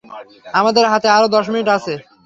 [0.53, 1.93] আমাদের হাতে আরও দশ মিনিট আছে।